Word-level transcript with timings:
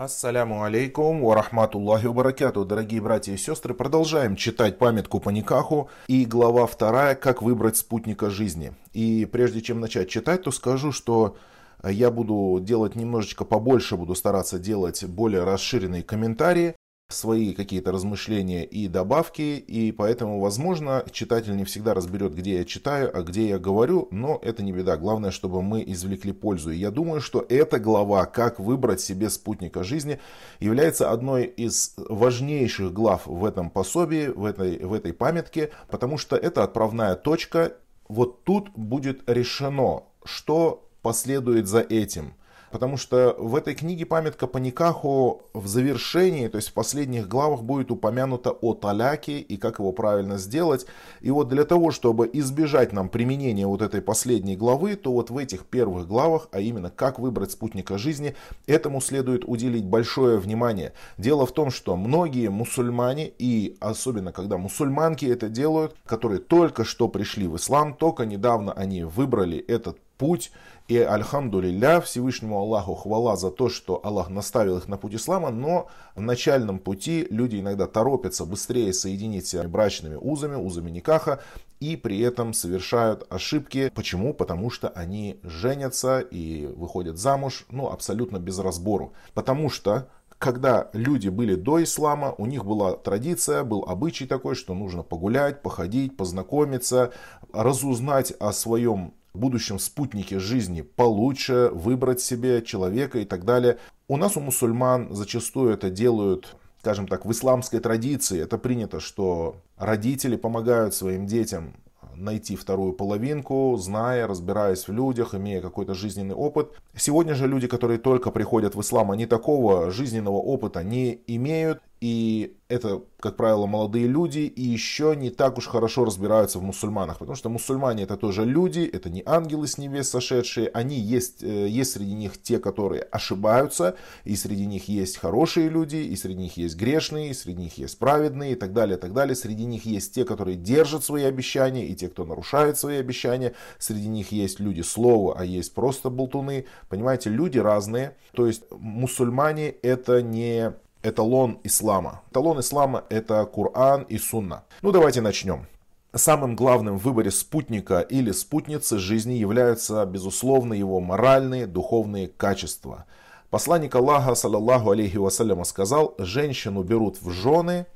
Ассаляму 0.00 0.62
алейкум 0.62 1.20
ва 1.20 1.34
рахматуллахи 1.34 2.06
ва 2.06 2.14
баракату. 2.14 2.64
Дорогие 2.64 3.02
братья 3.02 3.34
и 3.34 3.36
сестры, 3.36 3.74
продолжаем 3.74 4.34
читать 4.34 4.78
памятку 4.78 5.20
по 5.20 5.28
Никаху 5.28 5.90
и 6.06 6.24
глава 6.24 6.66
вторая 6.66 7.14
«Как 7.14 7.42
выбрать 7.42 7.76
спутника 7.76 8.30
жизни». 8.30 8.72
И 8.94 9.28
прежде 9.30 9.60
чем 9.60 9.78
начать 9.78 10.08
читать, 10.08 10.44
то 10.44 10.52
скажу, 10.52 10.90
что 10.90 11.36
я 11.84 12.10
буду 12.10 12.60
делать 12.62 12.96
немножечко 12.96 13.44
побольше, 13.44 13.96
буду 13.96 14.14
стараться 14.14 14.58
делать 14.58 15.04
более 15.04 15.44
расширенные 15.44 16.02
комментарии, 16.02 16.76
свои 17.10 17.52
какие-то 17.54 17.92
размышления 17.92 18.64
и 18.64 18.88
добавки, 18.88 19.56
и 19.58 19.92
поэтому, 19.92 20.40
возможно, 20.40 21.04
читатель 21.10 21.56
не 21.56 21.64
всегда 21.64 21.94
разберет, 21.94 22.34
где 22.34 22.58
я 22.58 22.64
читаю, 22.64 23.10
а 23.16 23.22
где 23.22 23.48
я 23.48 23.58
говорю, 23.58 24.08
но 24.10 24.38
это 24.42 24.62
не 24.62 24.72
беда. 24.72 24.96
Главное, 24.96 25.30
чтобы 25.30 25.62
мы 25.62 25.82
извлекли 25.86 26.32
пользу. 26.32 26.70
И 26.70 26.76
я 26.76 26.90
думаю, 26.90 27.20
что 27.20 27.44
эта 27.48 27.78
глава 27.78 28.26
«Как 28.26 28.58
выбрать 28.60 29.00
себе 29.00 29.30
спутника 29.30 29.84
жизни» 29.84 30.18
является 30.58 31.10
одной 31.10 31.44
из 31.44 31.94
важнейших 31.96 32.92
глав 32.92 33.26
в 33.26 33.44
этом 33.44 33.70
пособии, 33.70 34.28
в 34.28 34.44
этой, 34.44 34.78
в 34.78 34.92
этой 34.92 35.12
памятке, 35.12 35.70
потому 35.88 36.18
что 36.18 36.36
это 36.36 36.64
отправная 36.64 37.14
точка. 37.14 37.74
Вот 38.08 38.44
тут 38.44 38.70
будет 38.70 39.28
решено, 39.28 40.02
что 40.24 40.88
последует 41.02 41.66
за 41.66 41.80
этим– 41.80 42.34
Потому 42.70 42.96
что 42.96 43.34
в 43.38 43.56
этой 43.56 43.74
книге 43.74 44.06
«Памятка 44.06 44.46
по 44.46 44.58
Никаху» 44.58 45.42
в 45.52 45.66
завершении, 45.66 46.46
то 46.46 46.56
есть 46.56 46.68
в 46.68 46.72
последних 46.72 47.26
главах 47.28 47.62
будет 47.62 47.90
упомянуто 47.90 48.50
о 48.50 48.74
таляке 48.74 49.40
и 49.40 49.56
как 49.56 49.80
его 49.80 49.90
правильно 49.92 50.38
сделать. 50.38 50.86
И 51.20 51.30
вот 51.30 51.48
для 51.48 51.64
того, 51.64 51.90
чтобы 51.90 52.30
избежать 52.32 52.92
нам 52.92 53.08
применения 53.08 53.66
вот 53.66 53.82
этой 53.82 54.00
последней 54.00 54.56
главы, 54.56 54.94
то 54.94 55.12
вот 55.12 55.30
в 55.30 55.36
этих 55.36 55.66
первых 55.66 56.06
главах, 56.06 56.48
а 56.52 56.60
именно 56.60 56.90
как 56.90 57.18
выбрать 57.18 57.50
спутника 57.50 57.98
жизни, 57.98 58.36
этому 58.66 59.00
следует 59.00 59.42
уделить 59.44 59.84
большое 59.84 60.38
внимание. 60.38 60.92
Дело 61.18 61.46
в 61.46 61.52
том, 61.52 61.70
что 61.70 61.96
многие 61.96 62.50
мусульмане, 62.50 63.32
и 63.38 63.76
особенно 63.80 64.32
когда 64.32 64.58
мусульманки 64.58 65.26
это 65.26 65.48
делают, 65.48 65.96
которые 66.06 66.40
только 66.40 66.84
что 66.84 67.08
пришли 67.08 67.48
в 67.48 67.56
ислам, 67.56 67.94
только 67.94 68.26
недавно 68.26 68.72
они 68.72 69.02
выбрали 69.02 69.58
этот 69.58 69.98
путь. 70.20 70.52
И 70.90 70.98
альхамдулилля, 70.98 72.00
Всевышнему 72.00 72.58
Аллаху 72.58 72.96
хвала 72.96 73.36
за 73.36 73.52
то, 73.52 73.68
что 73.68 74.00
Аллах 74.02 74.28
наставил 74.28 74.78
их 74.78 74.88
на 74.88 74.96
путь 74.96 75.14
ислама, 75.14 75.50
но 75.50 75.86
в 76.16 76.20
начальном 76.20 76.80
пути 76.80 77.28
люди 77.30 77.60
иногда 77.60 77.86
торопятся 77.86 78.44
быстрее 78.44 78.92
соединить 78.92 79.46
себя 79.46 79.62
брачными 79.68 80.16
узами, 80.16 80.56
узами 80.56 80.90
никаха, 80.90 81.38
и 81.78 81.94
при 81.94 82.18
этом 82.18 82.52
совершают 82.52 83.24
ошибки. 83.30 83.92
Почему? 83.94 84.34
Потому 84.34 84.68
что 84.68 84.88
они 84.88 85.38
женятся 85.44 86.18
и 86.18 86.66
выходят 86.66 87.18
замуж, 87.18 87.66
ну, 87.70 87.88
абсолютно 87.88 88.38
без 88.38 88.58
разбору. 88.58 89.12
Потому 89.32 89.70
что 89.70 90.08
когда 90.38 90.88
люди 90.92 91.28
были 91.28 91.54
до 91.54 91.84
ислама, 91.84 92.34
у 92.36 92.46
них 92.46 92.64
была 92.64 92.96
традиция, 92.96 93.62
был 93.62 93.84
обычай 93.86 94.26
такой, 94.26 94.56
что 94.56 94.74
нужно 94.74 95.04
погулять, 95.04 95.62
походить, 95.62 96.16
познакомиться, 96.16 97.12
разузнать 97.52 98.32
о 98.40 98.52
своем 98.52 99.12
будущем 99.34 99.78
спутнике 99.78 100.38
жизни 100.38 100.82
получше, 100.82 101.70
выбрать 101.72 102.20
себе 102.20 102.62
человека 102.62 103.18
и 103.18 103.24
так 103.24 103.44
далее. 103.44 103.78
У 104.08 104.16
нас, 104.16 104.36
у 104.36 104.40
мусульман, 104.40 105.14
зачастую 105.14 105.72
это 105.72 105.90
делают 105.90 106.56
скажем 106.80 107.06
так, 107.06 107.26
в 107.26 107.30
исламской 107.30 107.78
традиции 107.78 108.40
это 108.40 108.56
принято, 108.56 109.00
что 109.00 109.56
родители 109.76 110.36
помогают 110.36 110.94
своим 110.94 111.26
детям 111.26 111.74
найти 112.14 112.56
вторую 112.56 112.92
половинку, 112.92 113.76
зная, 113.78 114.26
разбираясь 114.26 114.86
в 114.86 114.92
людях, 114.92 115.34
имея 115.34 115.60
какой-то 115.60 115.94
жизненный 115.94 116.34
опыт. 116.34 116.72
Сегодня 116.94 117.34
же 117.34 117.46
люди, 117.46 117.66
которые 117.66 117.98
только 117.98 118.30
приходят 118.30 118.74
в 118.74 118.80
ислам, 118.80 119.10
они 119.10 119.26
такого 119.26 119.90
жизненного 119.90 120.36
опыта 120.36 120.82
не 120.82 121.20
имеют, 121.26 121.80
и 122.00 122.56
это, 122.68 123.02
как 123.18 123.36
правило, 123.36 123.66
молодые 123.66 124.06
люди 124.06 124.38
и 124.38 124.62
еще 124.62 125.14
не 125.14 125.28
так 125.28 125.58
уж 125.58 125.66
хорошо 125.66 126.04
разбираются 126.04 126.58
в 126.58 126.62
мусульманах, 126.62 127.18
потому 127.18 127.36
что 127.36 127.50
мусульмане 127.50 128.04
это 128.04 128.16
тоже 128.16 128.44
люди, 128.44 128.88
это 128.90 129.10
не 129.10 129.22
ангелы 129.26 129.66
с 129.66 129.76
небес 129.76 130.08
сошедшие, 130.08 130.68
они 130.68 130.98
есть, 130.98 131.42
э, 131.42 131.68
есть 131.68 131.92
среди 131.92 132.14
них 132.14 132.40
те, 132.40 132.58
которые 132.58 133.02
ошибаются, 133.02 133.96
и 134.24 134.34
среди 134.36 134.66
них 134.66 134.88
есть 134.88 135.18
хорошие 135.18 135.68
люди, 135.68 135.96
и 135.96 136.16
среди 136.16 136.38
них 136.38 136.56
есть 136.56 136.76
грешные, 136.76 137.30
и 137.30 137.34
среди 137.34 137.62
них 137.62 137.76
есть 137.76 137.98
праведные, 137.98 138.52
и 138.52 138.54
так 138.54 138.72
далее, 138.72 138.96
и 138.96 139.00
так 139.00 139.12
далее. 139.12 139.34
Среди 139.34 139.66
них 139.66 139.84
есть 139.84 140.14
те, 140.14 140.24
которые 140.24 140.56
держат 140.56 141.04
свои 141.04 141.24
обещания, 141.24 141.86
и 141.86 141.94
те, 141.94 142.08
кто 142.08 142.24
нарушает 142.24 142.78
свои 142.78 142.96
обещания. 142.96 143.54
Среди 143.78 144.08
них 144.08 144.32
есть 144.32 144.60
люди 144.60 144.80
слова, 144.80 145.34
а 145.36 145.44
есть 145.44 145.74
просто 145.74 146.08
болтуны. 146.08 146.64
Понимаете, 146.88 147.30
люди 147.30 147.58
разные. 147.58 148.16
То 148.32 148.46
есть 148.46 148.62
мусульмане 148.70 149.70
это 149.70 150.22
не 150.22 150.72
эталон 151.02 151.58
ислама. 151.64 152.22
Эталон 152.30 152.60
ислама 152.60 153.04
это 153.08 153.44
Коран 153.46 154.02
и 154.02 154.18
Сунна. 154.18 154.64
Ну 154.82 154.92
давайте 154.92 155.20
начнем. 155.20 155.66
Самым 156.14 156.56
главным 156.56 156.98
в 156.98 157.02
выборе 157.02 157.30
спутника 157.30 158.00
или 158.00 158.32
спутницы 158.32 158.98
жизни 158.98 159.34
являются, 159.34 160.04
безусловно, 160.04 160.74
его 160.74 161.00
моральные, 161.00 161.66
духовные 161.66 162.26
качества. 162.26 163.04
Посланник 163.50 163.94
Аллаха, 163.94 164.34
саллаллаху 164.34 164.90
алейхи 164.90 165.18
вассаляма, 165.18 165.64
сказал, 165.64 166.14
женщину 166.18 166.82
берут 166.82 167.20
в 167.20 167.30
жены 167.30 167.86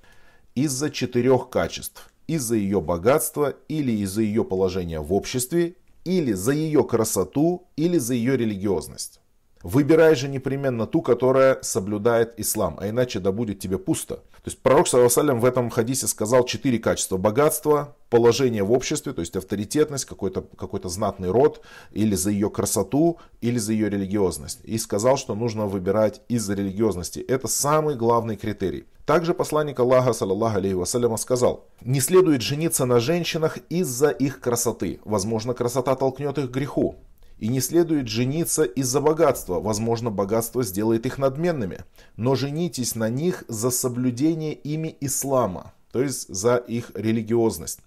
из-за 0.54 0.90
четырех 0.90 1.50
качеств. 1.50 2.08
Из-за 2.28 2.54
ее 2.54 2.80
богатства 2.80 3.54
или 3.68 3.92
из-за 3.92 4.22
ее 4.22 4.44
положения 4.44 5.00
в 5.00 5.12
обществе, 5.12 5.74
или 6.04 6.32
за 6.32 6.52
ее 6.52 6.84
красоту, 6.84 7.64
или 7.76 7.98
за 7.98 8.14
ее 8.14 8.36
религиозность. 8.36 9.20
Выбирай 9.64 10.14
же 10.14 10.28
непременно 10.28 10.86
ту, 10.86 11.00
которая 11.00 11.58
соблюдает 11.62 12.38
ислам, 12.38 12.76
а 12.78 12.90
иначе 12.90 13.18
да 13.18 13.32
будет 13.32 13.60
тебе 13.60 13.78
пусто. 13.78 14.16
То 14.16 14.50
есть 14.50 14.60
пророк, 14.60 14.86
саллиллаху 14.86 15.40
в 15.40 15.44
этом 15.46 15.70
хадисе 15.70 16.06
сказал 16.06 16.44
четыре 16.44 16.78
качества. 16.78 17.16
Богатство, 17.16 17.96
положение 18.10 18.62
в 18.62 18.72
обществе, 18.72 19.14
то 19.14 19.20
есть 19.20 19.34
авторитетность, 19.36 20.04
какой-то 20.04 20.42
какой 20.58 20.82
знатный 20.84 21.30
род, 21.30 21.62
или 21.92 22.14
за 22.14 22.30
ее 22.30 22.50
красоту, 22.50 23.18
или 23.40 23.56
за 23.56 23.72
ее 23.72 23.88
религиозность. 23.88 24.60
И 24.64 24.76
сказал, 24.76 25.16
что 25.16 25.34
нужно 25.34 25.66
выбирать 25.66 26.20
из-за 26.28 26.52
религиозности. 26.52 27.20
Это 27.20 27.48
самый 27.48 27.94
главный 27.94 28.36
критерий. 28.36 28.84
Также 29.06 29.32
посланник 29.32 29.80
Аллаха, 29.80 30.12
саллаллаху 30.12 30.58
алейхи 30.58 30.74
вассаляма, 30.74 31.16
сказал, 31.16 31.64
не 31.80 32.00
следует 32.00 32.42
жениться 32.42 32.84
на 32.84 33.00
женщинах 33.00 33.56
из-за 33.70 34.10
их 34.10 34.40
красоты. 34.40 35.00
Возможно, 35.06 35.54
красота 35.54 35.94
толкнет 35.94 36.36
их 36.36 36.50
к 36.50 36.54
греху. 36.54 36.96
И 37.38 37.48
не 37.48 37.60
следует 37.60 38.08
жениться 38.08 38.62
из-за 38.62 39.00
богатства, 39.00 39.60
возможно, 39.60 40.10
богатство 40.10 40.62
сделает 40.62 41.06
их 41.06 41.18
надменными. 41.18 41.80
Но 42.16 42.34
женитесь 42.34 42.94
на 42.94 43.08
них 43.08 43.44
за 43.48 43.70
соблюдение 43.70 44.54
ими 44.54 44.96
ислама, 45.00 45.72
то 45.90 46.02
есть 46.02 46.28
за 46.28 46.56
их 46.56 46.92
религиозность. 46.94 47.80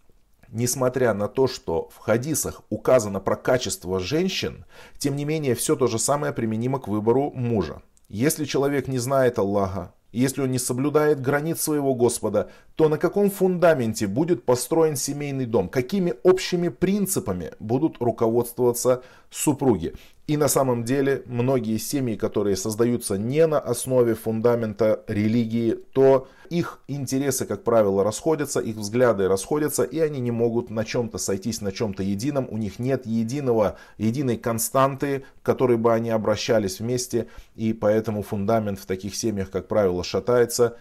Несмотря 0.49 1.13
на 1.13 1.27
то, 1.27 1.47
что 1.47 1.89
в 1.93 1.97
хадисах 1.97 2.61
указано 2.69 3.19
про 3.19 3.35
качество 3.35 3.99
женщин, 3.99 4.65
тем 4.97 5.15
не 5.15 5.25
менее 5.25 5.55
все 5.55 5.75
то 5.75 5.87
же 5.87 5.99
самое 5.99 6.33
применимо 6.33 6.79
к 6.79 6.87
выбору 6.87 7.31
мужа. 7.31 7.81
Если 8.09 8.45
человек 8.45 8.87
не 8.87 8.99
знает 8.99 9.37
Аллаха, 9.39 9.93
если 10.12 10.41
он 10.41 10.51
не 10.51 10.59
соблюдает 10.59 11.22
границ 11.22 11.62
своего 11.62 11.94
Господа, 11.94 12.50
то 12.75 12.90
на 12.90 12.97
каком 12.97 13.29
фундаменте 13.29 14.07
будет 14.07 14.44
построен 14.44 14.95
семейный 14.95 15.45
дом? 15.45 15.69
Какими 15.69 16.13
общими 16.23 16.69
принципами 16.69 17.51
будут 17.59 17.97
руководствоваться 18.00 19.03
супруги? 19.29 19.94
И 20.27 20.35
на 20.35 20.49
самом 20.49 20.83
деле 20.83 21.23
многие 21.25 21.77
семьи, 21.77 22.17
которые 22.17 22.57
создаются 22.57 23.17
не 23.17 23.47
на 23.47 23.59
основе 23.59 24.13
фундамента 24.13 25.01
религии, 25.07 25.71
то 25.93 26.27
их 26.49 26.81
интересы, 26.89 27.45
как 27.45 27.63
правило, 27.63 28.03
расходятся, 28.03 28.59
их 28.59 28.75
взгляды 28.75 29.29
расходятся, 29.29 29.83
и 29.83 29.99
они 29.99 30.19
не 30.19 30.31
могут 30.31 30.69
на 30.69 30.83
чем-то 30.83 31.17
сойтись, 31.17 31.61
на 31.61 31.71
чем-то 31.71 32.03
едином. 32.03 32.45
У 32.51 32.57
них 32.57 32.77
нет 32.77 33.05
единого, 33.05 33.77
единой 33.97 34.35
константы, 34.35 35.23
к 35.41 35.45
которой 35.45 35.77
бы 35.77 35.93
они 35.93 36.09
обращались 36.09 36.81
вместе, 36.81 37.27
и 37.55 37.71
поэтому 37.71 38.21
фундамент 38.21 38.79
в 38.79 38.85
таких 38.85 39.15
семьях, 39.15 39.49
как 39.49 39.69
правило, 39.69 40.03
шатается. 40.03 40.77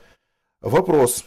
Вопрос, 0.60 1.24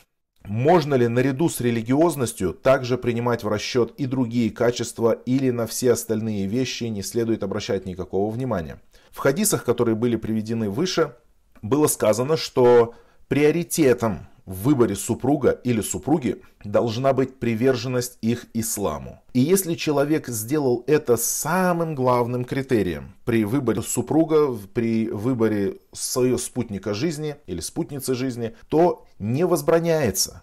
можно 0.49 0.95
ли 0.95 1.07
наряду 1.07 1.47
с 1.47 1.61
религиозностью 1.61 2.53
также 2.53 2.97
принимать 2.97 3.43
в 3.43 3.47
расчет 3.47 3.93
и 3.97 4.07
другие 4.07 4.49
качества 4.49 5.11
или 5.11 5.51
на 5.51 5.67
все 5.67 5.91
остальные 5.91 6.47
вещи 6.47 6.85
не 6.85 7.03
следует 7.03 7.43
обращать 7.43 7.85
никакого 7.85 8.31
внимания? 8.31 8.81
В 9.11 9.19
хадисах, 9.19 9.63
которые 9.63 9.93
были 9.93 10.15
приведены 10.15 10.71
выше, 10.71 11.13
было 11.61 11.85
сказано, 11.85 12.35
что 12.35 12.95
приоритетом 13.27 14.27
в 14.49 14.63
выборе 14.63 14.95
супруга 14.95 15.51
или 15.51 15.79
супруги 15.79 16.41
должна 16.63 17.13
быть 17.13 17.37
приверженность 17.37 18.17
их 18.21 18.47
исламу. 18.55 19.21
И 19.33 19.41
если 19.41 19.75
человек 19.75 20.27
сделал 20.27 20.83
это 20.87 21.17
самым 21.17 21.93
главным 21.93 22.43
критерием 22.43 23.13
при 23.25 23.45
выборе 23.45 23.83
супруга, 23.83 24.57
при 24.73 25.07
выборе 25.07 25.77
своего 25.93 26.39
спутника 26.39 26.95
жизни 26.95 27.35
или 27.45 27.59
спутницы 27.59 28.15
жизни, 28.15 28.55
то 28.69 29.05
не 29.19 29.45
возбраняется, 29.45 30.41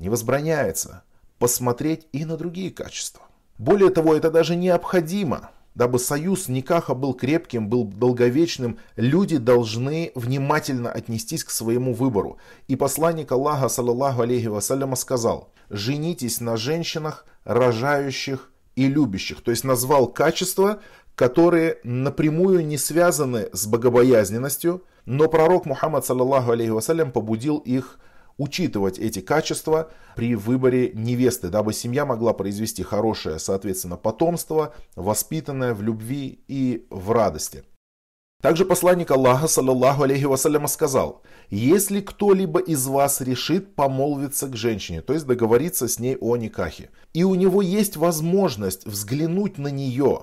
не 0.00 0.08
возбраняется 0.08 1.04
посмотреть 1.38 2.08
и 2.10 2.24
на 2.24 2.36
другие 2.36 2.72
качества. 2.72 3.22
Более 3.58 3.90
того, 3.90 4.16
это 4.16 4.32
даже 4.32 4.56
необходимо. 4.56 5.52
Дабы 5.74 5.98
союз 5.98 6.48
Никаха 6.48 6.94
был 6.94 7.14
крепким, 7.14 7.68
был 7.68 7.84
долговечным, 7.84 8.78
люди 8.96 9.36
должны 9.36 10.12
внимательно 10.14 10.90
отнестись 10.90 11.44
к 11.44 11.50
своему 11.50 11.94
выбору. 11.94 12.38
И 12.68 12.76
посланник 12.76 13.32
Аллаха, 13.32 13.68
саллаллаху 13.68 14.22
алейхи 14.22 14.46
вассаляма, 14.46 14.96
сказал, 14.96 15.52
женитесь 15.68 16.40
на 16.40 16.56
женщинах, 16.56 17.26
рожающих 17.44 18.50
и 18.76 18.86
любящих. 18.86 19.42
То 19.42 19.50
есть 19.50 19.64
назвал 19.64 20.06
качества, 20.08 20.80
которые 21.14 21.78
напрямую 21.84 22.66
не 22.66 22.78
связаны 22.78 23.48
с 23.52 23.66
богобоязненностью, 23.66 24.84
но 25.04 25.28
пророк 25.28 25.66
Мухаммад, 25.66 26.04
саллаллаху 26.04 26.52
алейхи 26.52 26.70
вассалям, 26.70 27.12
побудил 27.12 27.58
их 27.58 27.98
учитывать 28.40 28.98
эти 28.98 29.20
качества 29.20 29.90
при 30.16 30.34
выборе 30.34 30.92
невесты, 30.94 31.50
дабы 31.50 31.74
семья 31.74 32.06
могла 32.06 32.32
произвести 32.32 32.82
хорошее, 32.82 33.38
соответственно, 33.38 33.96
потомство, 33.96 34.74
воспитанное 34.96 35.74
в 35.74 35.82
любви 35.82 36.42
и 36.48 36.86
в 36.90 37.12
радости. 37.12 37.64
Также 38.40 38.64
посланник 38.64 39.10
Аллаха, 39.10 39.46
саллаллаху 39.46 40.04
алейхи 40.04 40.24
вассаляма, 40.24 40.68
сказал, 40.68 41.20
если 41.50 42.00
кто-либо 42.00 42.58
из 42.60 42.86
вас 42.86 43.20
решит 43.20 43.74
помолвиться 43.74 44.48
к 44.48 44.56
женщине, 44.56 45.02
то 45.02 45.12
есть 45.12 45.26
договориться 45.26 45.86
с 45.86 45.98
ней 45.98 46.16
о 46.16 46.36
никахе, 46.38 46.88
и 47.12 47.22
у 47.22 47.34
него 47.34 47.60
есть 47.60 47.98
возможность 47.98 48.86
взглянуть 48.86 49.58
на 49.58 49.68
нее 49.68 50.22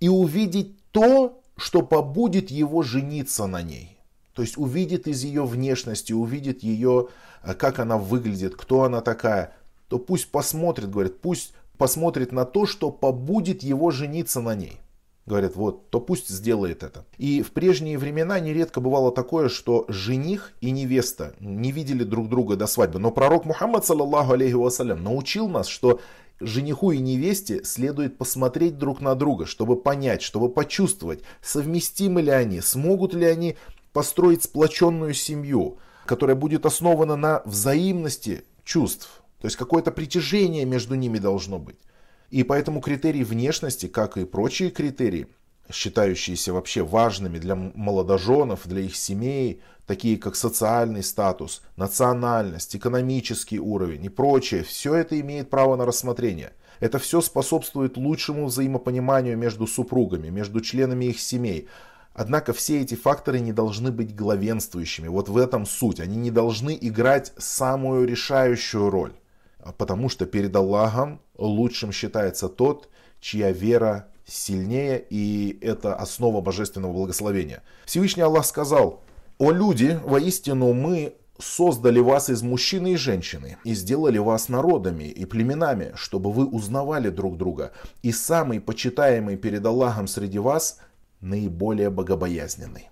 и 0.00 0.10
увидеть 0.10 0.76
то, 0.90 1.40
что 1.56 1.80
побудет 1.80 2.50
его 2.50 2.82
жениться 2.82 3.46
на 3.46 3.62
ней, 3.62 3.97
то 4.38 4.42
есть 4.42 4.56
увидит 4.56 5.08
из 5.08 5.24
ее 5.24 5.44
внешности, 5.44 6.12
увидит 6.12 6.62
ее, 6.62 7.08
э, 7.42 7.54
как 7.54 7.80
она 7.80 7.98
выглядит, 7.98 8.54
кто 8.54 8.84
она 8.84 9.00
такая, 9.00 9.52
то 9.88 9.98
пусть 9.98 10.30
посмотрит, 10.30 10.92
говорит, 10.92 11.20
пусть 11.20 11.54
посмотрит 11.76 12.30
на 12.30 12.44
то, 12.44 12.64
что 12.64 12.92
побудит 12.92 13.64
его 13.64 13.90
жениться 13.90 14.40
на 14.40 14.54
ней. 14.54 14.78
Говорят, 15.26 15.56
вот, 15.56 15.90
то 15.90 16.00
пусть 16.00 16.28
сделает 16.28 16.84
это. 16.84 17.04
И 17.16 17.42
в 17.42 17.50
прежние 17.50 17.98
времена 17.98 18.38
нередко 18.38 18.80
бывало 18.80 19.10
такое, 19.10 19.48
что 19.48 19.84
жених 19.88 20.52
и 20.60 20.70
невеста 20.70 21.34
не 21.40 21.72
видели 21.72 22.04
друг 22.04 22.28
друга 22.28 22.54
до 22.54 22.68
свадьбы. 22.68 23.00
Но 23.00 23.10
пророк 23.10 23.44
Мухаммад, 23.44 23.84
саллаллаху 23.84 24.34
алейхи 24.34 24.54
вассалям, 24.54 25.02
научил 25.02 25.48
нас, 25.48 25.66
что 25.66 25.98
жениху 26.40 26.92
и 26.92 26.98
невесте 26.98 27.64
следует 27.64 28.16
посмотреть 28.18 28.78
друг 28.78 29.00
на 29.00 29.14
друга, 29.14 29.46
чтобы 29.46 29.74
понять, 29.74 30.22
чтобы 30.22 30.48
почувствовать, 30.48 31.22
совместимы 31.42 32.22
ли 32.22 32.30
они, 32.30 32.60
смогут 32.60 33.14
ли 33.14 33.26
они 33.26 33.56
построить 33.92 34.42
сплоченную 34.42 35.14
семью, 35.14 35.78
которая 36.06 36.36
будет 36.36 36.66
основана 36.66 37.16
на 37.16 37.42
взаимности 37.44 38.44
чувств. 38.64 39.22
То 39.40 39.46
есть 39.46 39.56
какое-то 39.56 39.90
притяжение 39.92 40.64
между 40.64 40.94
ними 40.94 41.18
должно 41.18 41.58
быть. 41.58 41.78
И 42.30 42.42
поэтому 42.42 42.80
критерии 42.80 43.24
внешности, 43.24 43.86
как 43.86 44.16
и 44.16 44.24
прочие 44.24 44.70
критерии, 44.70 45.28
считающиеся 45.70 46.52
вообще 46.52 46.82
важными 46.82 47.38
для 47.38 47.54
молодоженов, 47.54 48.66
для 48.66 48.82
их 48.82 48.96
семей, 48.96 49.62
такие 49.86 50.18
как 50.18 50.36
социальный 50.36 51.02
статус, 51.02 51.62
национальность, 51.76 52.76
экономический 52.76 53.58
уровень 53.58 54.04
и 54.04 54.08
прочее, 54.08 54.62
все 54.62 54.94
это 54.94 55.18
имеет 55.20 55.50
право 55.50 55.76
на 55.76 55.86
рассмотрение. 55.86 56.52
Это 56.80 56.98
все 56.98 57.20
способствует 57.20 57.96
лучшему 57.96 58.46
взаимопониманию 58.46 59.36
между 59.36 59.66
супругами, 59.66 60.28
между 60.28 60.60
членами 60.60 61.06
их 61.06 61.20
семей, 61.20 61.68
Однако 62.18 62.52
все 62.52 62.80
эти 62.80 62.96
факторы 62.96 63.38
не 63.38 63.52
должны 63.52 63.92
быть 63.92 64.12
главенствующими. 64.16 65.06
Вот 65.06 65.28
в 65.28 65.36
этом 65.36 65.64
суть. 65.64 66.00
Они 66.00 66.16
не 66.16 66.32
должны 66.32 66.76
играть 66.80 67.32
самую 67.38 68.08
решающую 68.08 68.90
роль. 68.90 69.12
Потому 69.76 70.08
что 70.08 70.26
перед 70.26 70.54
Аллахом 70.56 71.20
лучшим 71.36 71.92
считается 71.92 72.48
тот, 72.48 72.88
чья 73.20 73.52
вера 73.52 74.08
сильнее, 74.26 75.04
и 75.08 75.60
это 75.62 75.94
основа 75.94 76.40
божественного 76.40 76.92
благословения. 76.92 77.62
Всевышний 77.84 78.24
Аллах 78.24 78.46
сказал, 78.46 79.04
«О 79.38 79.52
люди, 79.52 80.00
воистину 80.04 80.72
мы 80.72 81.14
создали 81.38 82.00
вас 82.00 82.30
из 82.30 82.42
мужчины 82.42 82.94
и 82.94 82.96
женщины, 82.96 83.58
и 83.62 83.74
сделали 83.74 84.18
вас 84.18 84.48
народами 84.48 85.04
и 85.04 85.24
племенами, 85.24 85.92
чтобы 85.94 86.32
вы 86.32 86.46
узнавали 86.46 87.10
друг 87.10 87.36
друга. 87.36 87.70
И 88.02 88.10
самый 88.10 88.60
почитаемый 88.60 89.36
перед 89.36 89.64
Аллахом 89.64 90.08
среди 90.08 90.40
вас 90.40 90.80
наиболее 91.20 91.90
богобоязненный. 91.90 92.90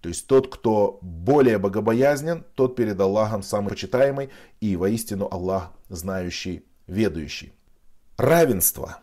То 0.00 0.08
есть 0.08 0.26
тот, 0.26 0.52
кто 0.52 0.98
более 1.02 1.58
богобоязнен, 1.58 2.44
тот 2.54 2.76
перед 2.76 3.00
Аллахом 3.00 3.42
самый 3.42 3.70
почитаемый 3.70 4.30
и 4.60 4.76
воистину 4.76 5.28
Аллах 5.30 5.72
знающий, 5.88 6.64
ведающий. 6.86 7.52
Равенство. 8.16 8.98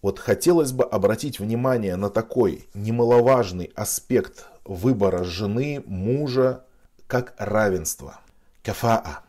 Вот 0.00 0.18
хотелось 0.18 0.72
бы 0.72 0.84
обратить 0.84 1.38
внимание 1.38 1.94
на 1.94 2.10
такой 2.10 2.68
немаловажный 2.74 3.70
аспект 3.76 4.46
выбора 4.64 5.22
жены, 5.22 5.82
мужа, 5.86 6.64
как 7.06 7.34
равенство. 7.38 8.18
Кафаа. 8.62 9.22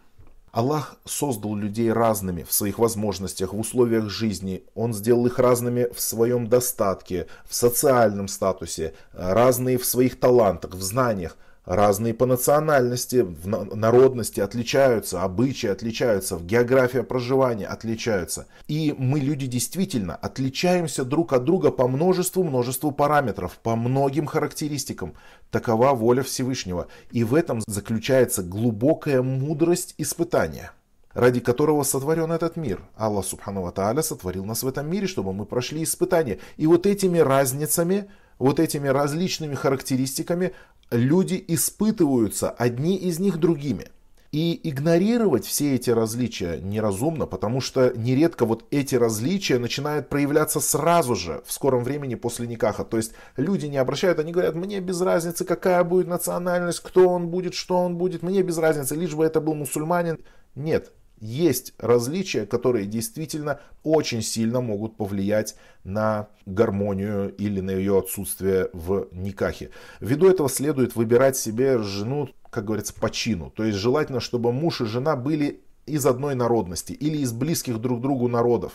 Аллах 0.53 0.97
создал 1.03 1.55
людей 1.55 1.91
разными 1.91 2.44
в 2.44 2.53
своих 2.53 2.77
возможностях, 2.77 3.53
в 3.53 3.59
условиях 3.59 4.07
жизни. 4.09 4.63
Он 4.75 4.94
сделал 4.94 5.25
их 5.25 5.39
разными 5.39 5.88
в 5.91 6.00
своем 6.00 6.47
достатке, 6.47 7.25
в 7.50 7.55
социальном 7.55 8.27
статусе, 8.27 8.94
разные 9.13 9.79
в 9.79 9.85
своих 9.85 10.19
талантах, 10.19 10.75
в 10.75 10.81
знаниях 10.83 11.38
разные 11.65 12.13
по 12.13 12.25
национальности, 12.25 13.21
в 13.21 13.75
народности 13.75 14.39
отличаются, 14.39 15.24
обычаи 15.24 15.68
отличаются, 15.69 16.38
география 16.38 17.04
проживания 17.04 17.68
отличаются. 17.68 18.48
И 18.68 18.94
мы, 18.98 19.19
люди, 19.19 19.48
действительно 19.48 20.15
отличаемся 20.15 21.06
друг 21.06 21.33
от 21.33 21.44
друга 21.44 21.71
по 21.71 21.88
множеству, 21.88 22.44
множеству 22.44 22.92
параметров, 22.92 23.60
по 23.62 23.75
многим 23.75 24.25
характеристикам. 24.25 25.13
Такова 25.51 25.94
воля 25.94 26.24
Всевышнего. 26.24 26.88
И 27.12 27.24
в 27.24 27.36
этом 27.36 27.62
заключается 27.68 28.44
глубокая 28.44 29.21
мудрость 29.21 29.95
испытания 29.98 30.71
ради 31.13 31.39
которого 31.39 31.83
сотворен 31.83 32.31
этот 32.31 32.56
мир. 32.56 32.81
Аллах 32.95 33.25
Субхану 33.25 33.71
Тааля 33.71 34.01
сотворил 34.01 34.45
нас 34.45 34.63
в 34.63 34.68
этом 34.68 34.89
мире, 34.89 35.07
чтобы 35.07 35.33
мы 35.33 35.45
прошли 35.45 35.83
испытания. 35.83 36.39
И 36.57 36.68
вот 36.68 36.86
этими 36.86 37.19
разницами, 37.19 38.09
вот 38.39 38.59
этими 38.59 38.88
различными 38.88 39.56
характеристиками 39.56 40.53
люди 40.91 41.44
испытываются 41.47 42.50
одни 42.50 42.97
из 42.97 43.19
них 43.19 43.38
другими. 43.38 43.88
И 44.31 44.59
игнорировать 44.68 45.45
все 45.45 45.75
эти 45.75 45.91
различия 45.91 46.59
неразумно, 46.59 47.27
потому 47.27 47.62
что 47.62 47.94
нередко 47.95 48.45
вот 48.45 48.65
эти 48.71 48.95
различия 48.95 49.59
начинают 49.59 50.09
проявляться 50.09 50.59
сразу 50.59 51.15
же, 51.15 51.44
в 51.45 51.51
скором 51.51 51.83
времени 51.83 52.15
после 52.15 52.47
Никаха. 52.47 52.83
То 52.83 52.97
есть 52.97 53.12
люди 53.38 53.68
не 53.68 53.77
обращают, 53.77 54.18
они 54.18 54.31
говорят, 54.31 54.56
мне 54.56 54.80
без 54.80 55.00
разницы, 55.01 55.45
какая 55.45 55.83
будет 55.83 56.07
национальность, 56.07 56.80
кто 56.80 57.09
он 57.09 57.27
будет, 57.27 57.53
что 57.53 57.77
он 57.77 57.95
будет, 57.95 58.24
мне 58.24 58.41
без 58.41 58.57
разницы, 58.57 58.95
лишь 58.95 59.13
бы 59.13 59.24
это 59.24 59.40
был 59.40 59.54
мусульманин. 59.54 60.18
Нет, 60.56 60.92
есть 61.23 61.73
различия, 61.77 62.45
которые 62.45 62.85
действительно 62.85 63.61
очень 63.81 64.21
сильно 64.21 64.59
могут 64.59 64.97
повлиять 64.97 65.56
на 65.85 66.27
гармонию 66.45 67.33
или 67.35 67.61
на 67.61 67.71
ее 67.71 67.99
отсутствие 67.99 68.69
в 68.73 69.07
никахе. 69.13 69.69
Ввиду 70.01 70.30
этого 70.30 70.49
следует 70.49 70.97
выбирать 70.97 71.37
себе 71.37 71.80
жену, 71.80 72.30
как 72.49 72.65
говорится, 72.65 72.94
по 72.94 73.09
чину. 73.09 73.51
То 73.51 73.63
есть 73.63 73.77
желательно, 73.77 74.19
чтобы 74.19 74.51
муж 74.51 74.81
и 74.81 74.85
жена 74.85 75.15
были 75.15 75.61
из 75.85 76.06
одной 76.06 76.35
народности 76.35 76.92
или 76.92 77.19
из 77.19 77.31
близких 77.31 77.80
друг 77.80 78.01
другу 78.01 78.27
народов. 78.27 78.73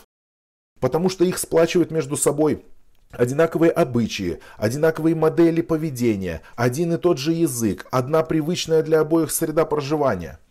Потому 0.79 1.09
что 1.09 1.25
их 1.25 1.37
сплачивают 1.37 1.91
между 1.91 2.17
собой 2.17 2.65
Одинаковые 3.11 3.71
обычаи, 3.71 4.39
одинаковые 4.57 5.15
модели 5.15 5.61
поведения, 5.61 6.43
один 6.55 6.93
и 6.93 6.97
тот 6.97 7.17
же 7.17 7.33
язык, 7.33 7.87
одна 7.89 8.21
привычная 8.21 8.83
для 8.83 8.99
обоих 8.99 9.31
среда 9.31 9.65
проживания– 9.65 10.39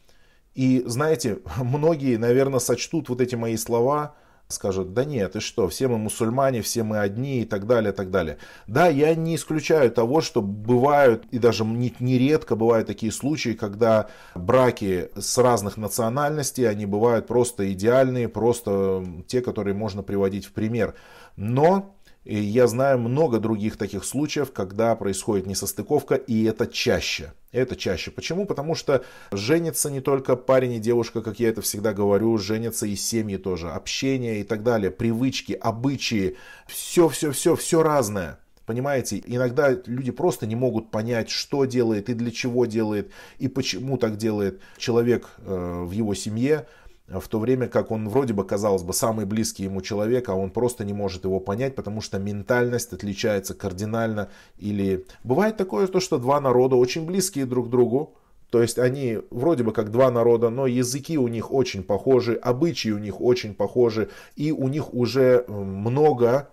и 0.59 0.83
знаете, 0.87 1.39
многие, 1.59 2.17
наверное, 2.17 2.59
сочтут 2.59 3.09
вот 3.09 3.21
эти 3.21 3.37
мои 3.37 3.57
слова, 3.57 4.17
скажут, 4.49 4.93
да 4.93 5.05
нет, 5.05 5.37
и 5.37 5.41
что, 5.41 5.69
все 5.69 5.87
мы 5.87 5.99
мусульмане, 5.99 6.63
все 6.63 6.83
мы 6.83 6.99
одни 6.99 7.43
и 7.43 7.45
так 7.45 7.69
далее, 7.69 7.93
и 7.93 7.95
так 7.95 8.11
далее. 8.11 8.39
Да, 8.67 8.89
я 8.89 9.15
не 9.15 9.37
исключаю 9.37 9.93
того, 9.93 10.21
что 10.21 10.43
бывают, 10.43 11.27
и 11.31 11.39
даже 11.39 11.65
нередко 11.65 12.57
бывают 12.57 12.89
такие 12.89 13.13
случаи, 13.13 13.51
когда 13.51 14.09
браки 14.35 15.11
с 15.17 15.39
разных 15.39 15.77
национальностей, 15.77 16.69
они 16.69 16.87
бывают 16.87 17.29
просто 17.29 17.73
идеальные, 17.73 18.29
просто 18.29 19.05
те, 19.29 19.43
которые 19.43 19.75
можно 19.75 20.03
приводить 20.03 20.47
в 20.47 20.53
пример. 20.53 20.97
Но 21.37 21.95
я 22.25 22.67
знаю 22.67 22.99
много 22.99 23.39
других 23.39 23.77
таких 23.77 24.05
случаев, 24.05 24.53
когда 24.53 24.97
происходит 24.97 25.47
несостыковка, 25.47 26.17
и 26.17 26.43
это 26.43 26.67
чаще. 26.67 27.33
Это 27.51 27.77
чаще. 27.77 28.11
Почему? 28.11 28.45
Потому 28.45 28.75
что 28.75 29.05
женится 29.33 29.91
не 29.91 30.01
только 30.01 30.37
парень 30.37 30.75
и 30.75 30.79
девушка, 30.79 31.23
как 31.23 31.41
я 31.41 31.49
это 31.49 31.63
всегда 31.63 31.95
говорю, 31.95 32.37
женятся 32.37 32.87
и 32.87 32.95
семьи 32.95 33.39
тоже, 33.39 33.71
общение 33.71 34.41
и 34.41 34.45
так 34.45 34.63
далее, 34.63 34.91
привычки, 34.91 35.55
обычаи, 35.55 36.37
все-все-все, 36.67 37.57
все 37.57 37.83
разное. 37.83 38.39
Понимаете, 38.67 39.23
иногда 39.25 39.71
люди 39.87 40.11
просто 40.11 40.47
не 40.47 40.55
могут 40.55 40.91
понять, 40.91 41.31
что 41.31 41.65
делает 41.65 42.11
и 42.11 42.15
для 42.15 42.31
чего 42.31 42.67
делает, 42.67 43.11
и 43.39 43.49
почему 43.49 43.97
так 43.97 44.19
делает 44.19 44.61
человек 44.77 45.31
э, 45.39 45.85
в 45.87 45.91
его 45.93 46.13
семье. 46.13 46.67
В 47.09 47.27
то 47.29 47.39
время 47.39 47.69
как 47.69 47.91
он 47.91 48.09
вроде 48.09 48.35
бы, 48.35 48.45
казалось 48.45 48.83
бы, 48.83 48.93
самый 48.93 49.25
близкий 49.25 49.65
ему 49.65 49.81
человек, 49.81 50.29
а 50.29 50.35
он 50.35 50.51
просто 50.51 50.85
не 50.85 50.93
может 50.93 51.25
его 51.25 51.41
понять, 51.41 51.75
потому 51.75 52.01
что 52.01 52.19
ментальность 52.19 52.93
отличается 52.93 53.55
кардинально. 53.55 54.29
Или 54.59 55.07
бывает 55.25 55.57
такое, 55.57 55.87
то, 55.87 56.01
что 56.01 56.19
два 56.19 56.41
народа 56.41 56.77
очень 56.77 57.07
близкие 57.07 57.47
друг 57.47 57.69
к 57.69 57.71
другу, 57.71 58.15
то 58.51 58.63
есть 58.63 58.79
они 58.79 59.19
вроде 59.31 59.63
бы 59.63 59.73
как 59.73 59.91
два 59.91 60.11
народа, 60.11 60.51
но 60.51 60.67
языки 60.67 61.19
у 61.19 61.29
них 61.29 61.53
очень 61.53 61.83
похожи, 61.83 62.35
обычаи 62.35 62.91
у 62.91 62.99
них 62.99 63.21
очень 63.21 63.55
похожи, 63.55 64.09
и 64.37 64.53
у 64.53 64.69
них 64.69 64.95
уже 64.95 65.45
много 65.49 66.49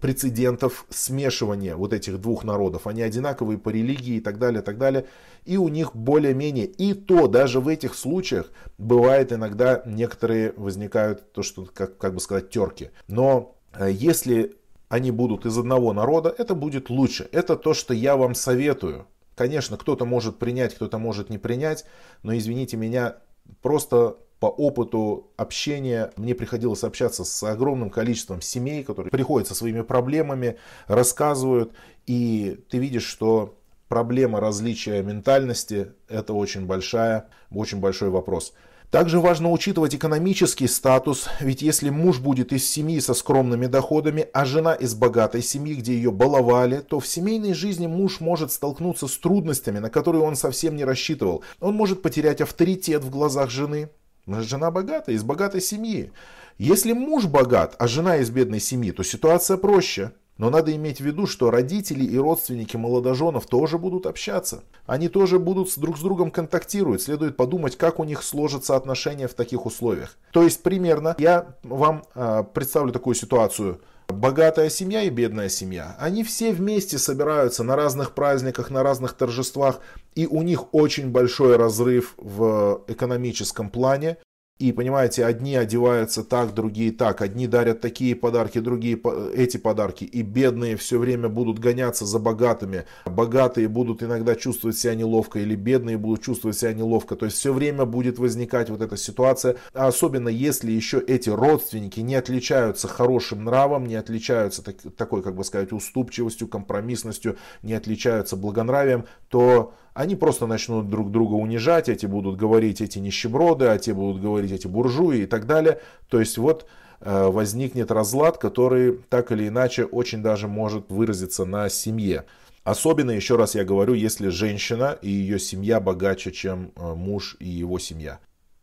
прецедентов 0.00 0.84
смешивания 0.90 1.74
вот 1.74 1.92
этих 1.92 2.20
двух 2.20 2.44
народов. 2.44 2.86
Они 2.86 3.00
одинаковые 3.00 3.58
по 3.58 3.70
религии 3.70 4.16
и 4.16 4.20
так 4.20 4.38
далее, 4.38 4.60
и 4.60 4.64
так 4.64 4.76
далее. 4.76 5.06
И 5.44 5.56
у 5.56 5.68
них 5.68 5.96
более-менее, 5.96 6.66
и 6.66 6.92
то 6.92 7.26
даже 7.26 7.60
в 7.60 7.68
этих 7.68 7.94
случаях 7.94 8.50
бывает 8.76 9.32
иногда 9.32 9.82
некоторые 9.86 10.52
возникают, 10.56 11.32
то 11.32 11.42
что, 11.42 11.66
как, 11.72 11.96
как 11.96 12.14
бы 12.14 12.20
сказать, 12.20 12.50
терки. 12.50 12.90
Но 13.06 13.56
э, 13.72 13.90
если 13.90 14.56
они 14.90 15.10
будут 15.10 15.46
из 15.46 15.56
одного 15.56 15.92
народа, 15.92 16.34
это 16.36 16.54
будет 16.54 16.90
лучше. 16.90 17.28
Это 17.32 17.56
то, 17.56 17.72
что 17.72 17.94
я 17.94 18.16
вам 18.16 18.34
советую. 18.34 19.06
Конечно, 19.34 19.76
кто-то 19.78 20.04
может 20.04 20.38
принять, 20.38 20.74
кто-то 20.74 20.98
может 20.98 21.30
не 21.30 21.38
принять, 21.38 21.84
но 22.22 22.36
извините 22.36 22.76
меня, 22.76 23.16
просто 23.62 24.16
по 24.40 24.46
опыту 24.46 25.30
общения 25.36 26.12
мне 26.16 26.34
приходилось 26.34 26.84
общаться 26.84 27.24
с 27.24 27.42
огромным 27.42 27.90
количеством 27.90 28.40
семей, 28.40 28.84
которые 28.84 29.10
приходят 29.10 29.48
со 29.48 29.54
своими 29.54 29.82
проблемами, 29.82 30.58
рассказывают, 30.86 31.72
и 32.06 32.60
ты 32.70 32.78
видишь, 32.78 33.04
что 33.04 33.58
проблема 33.88 34.40
различия 34.40 35.02
ментальности– 35.02 35.92
это 36.08 36.34
очень 36.34 36.66
большая, 36.66 37.28
очень 37.50 37.80
большой 37.80 38.10
вопрос. 38.10 38.52
Также 38.90 39.20
важно 39.20 39.50
учитывать 39.52 39.94
экономический 39.94 40.66
статус, 40.66 41.28
ведь 41.40 41.60
если 41.60 41.90
муж 41.90 42.20
будет 42.20 42.54
из 42.54 42.66
семьи 42.66 43.00
со 43.00 43.12
скромными 43.12 43.66
доходами, 43.66 44.28
а 44.32 44.46
жена 44.46 44.72
из 44.72 44.94
богатой 44.94 45.42
семьи, 45.42 45.74
где 45.74 45.92
ее 45.92 46.10
баловали, 46.10 46.78
то 46.78 46.98
в 46.98 47.06
семейной 47.06 47.52
жизни 47.52 47.86
муж 47.86 48.20
может 48.20 48.50
столкнуться 48.50 49.06
с 49.06 49.18
трудностями, 49.18 49.78
на 49.78 49.90
которые 49.90 50.22
он 50.22 50.36
совсем 50.36 50.74
не 50.74 50.86
рассчитывал. 50.86 51.42
Он 51.60 51.74
может 51.74 52.00
потерять 52.00 52.40
авторитет 52.40 53.04
в 53.04 53.10
глазах 53.10 53.50
жены, 53.50 53.90
Жена 54.28 54.70
богатая, 54.70 55.16
из 55.16 55.24
богатой 55.24 55.60
семьи. 55.60 56.12
Если 56.58 56.92
муж 56.92 57.26
богат, 57.26 57.74
а 57.78 57.88
жена 57.88 58.18
из 58.18 58.30
бедной 58.30 58.60
семьи, 58.60 58.90
то 58.90 59.02
ситуация 59.02 59.56
проще. 59.56 60.12
Но 60.36 60.50
надо 60.50 60.74
иметь 60.74 61.00
в 61.00 61.04
виду, 61.04 61.26
что 61.26 61.50
родители 61.50 62.04
и 62.04 62.16
родственники 62.16 62.76
молодоженов 62.76 63.46
тоже 63.46 63.76
будут 63.76 64.06
общаться. 64.06 64.62
Они 64.86 65.08
тоже 65.08 65.40
будут 65.40 65.76
друг 65.76 65.98
с 65.98 66.00
другом 66.00 66.30
контактировать. 66.30 67.02
Следует 67.02 67.36
подумать, 67.36 67.76
как 67.76 67.98
у 67.98 68.04
них 68.04 68.22
сложатся 68.22 68.76
отношения 68.76 69.26
в 69.26 69.34
таких 69.34 69.66
условиях. 69.66 70.16
То 70.32 70.44
есть 70.44 70.62
примерно 70.62 71.16
я 71.18 71.56
вам 71.64 72.04
э, 72.14 72.44
представлю 72.54 72.92
такую 72.92 73.16
ситуацию. 73.16 73.80
Богатая 74.08 74.70
семья 74.70 75.02
и 75.02 75.10
бедная 75.10 75.48
семья. 75.48 75.94
Они 75.98 76.24
все 76.24 76.52
вместе 76.52 76.98
собираются 76.98 77.62
на 77.62 77.76
разных 77.76 78.14
праздниках, 78.14 78.70
на 78.70 78.82
разных 78.82 79.12
торжествах, 79.12 79.80
и 80.14 80.26
у 80.26 80.42
них 80.42 80.74
очень 80.74 81.10
большой 81.10 81.56
разрыв 81.56 82.14
в 82.16 82.82
экономическом 82.88 83.70
плане. 83.70 84.16
И 84.58 84.72
понимаете, 84.72 85.24
одни 85.24 85.54
одеваются 85.54 86.24
так, 86.24 86.52
другие 86.52 86.90
так, 86.90 87.20
одни 87.20 87.46
дарят 87.46 87.80
такие 87.80 88.16
подарки, 88.16 88.58
другие 88.58 89.00
эти 89.32 89.56
подарки, 89.56 90.02
и 90.02 90.22
бедные 90.22 90.76
все 90.76 90.98
время 90.98 91.28
будут 91.28 91.60
гоняться 91.60 92.04
за 92.04 92.18
богатыми, 92.18 92.84
богатые 93.06 93.68
будут 93.68 94.02
иногда 94.02 94.34
чувствовать 94.34 94.76
себя 94.76 94.96
неловко, 94.96 95.38
или 95.38 95.54
бедные 95.54 95.96
будут 95.96 96.22
чувствовать 96.22 96.58
себя 96.58 96.72
неловко, 96.72 97.14
то 97.14 97.26
есть 97.26 97.38
все 97.38 97.52
время 97.52 97.84
будет 97.84 98.18
возникать 98.18 98.68
вот 98.68 98.80
эта 98.80 98.96
ситуация, 98.96 99.54
а 99.74 99.86
особенно 99.86 100.28
если 100.28 100.72
еще 100.72 100.98
эти 100.98 101.30
родственники 101.30 102.00
не 102.00 102.16
отличаются 102.16 102.88
хорошим 102.88 103.44
нравом, 103.44 103.86
не 103.86 103.94
отличаются 103.94 104.64
так, 104.64 104.74
такой, 104.96 105.22
как 105.22 105.36
бы 105.36 105.44
сказать, 105.44 105.70
уступчивостью, 105.70 106.48
компромиссностью, 106.48 107.36
не 107.62 107.74
отличаются 107.74 108.34
благонравием, 108.34 109.04
то 109.28 109.72
они 109.98 110.14
просто 110.14 110.46
начнут 110.46 110.88
друг 110.88 111.10
друга 111.10 111.34
унижать, 111.34 111.88
эти 111.88 112.06
будут 112.06 112.36
говорить 112.36 112.80
эти 112.80 113.00
нищеброды, 113.00 113.64
а 113.64 113.78
те 113.78 113.92
будут 113.92 114.22
говорить 114.22 114.52
эти 114.52 114.68
буржуи 114.68 115.22
и 115.22 115.26
так 115.26 115.44
далее. 115.44 115.80
То 116.08 116.20
есть 116.20 116.38
вот 116.38 116.66
э, 117.00 117.26
возникнет 117.26 117.90
разлад, 117.90 118.38
который 118.38 119.00
так 119.08 119.32
или 119.32 119.48
иначе 119.48 119.84
очень 119.84 120.22
даже 120.22 120.46
может 120.46 120.88
выразиться 120.88 121.44
на 121.44 121.68
семье. 121.68 122.26
Особенно, 122.62 123.10
еще 123.10 123.34
раз 123.34 123.56
я 123.56 123.64
говорю, 123.64 123.94
если 123.94 124.28
женщина 124.28 124.96
и 125.02 125.10
ее 125.10 125.40
семья 125.40 125.80
богаче, 125.80 126.30
чем 126.30 126.70
э, 126.76 126.94
муж 126.94 127.36
и 127.40 127.48
его 127.48 127.80
семья. 127.80 128.20